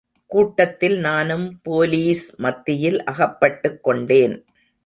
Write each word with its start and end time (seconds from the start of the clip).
கூட்டத்தில் 0.25 0.99
நானும் 0.99 1.59
போலீஸ் 1.63 2.33
மத்தியில் 2.37 3.03
அகப்பட்டுக்கொண்டேன். 3.03 4.35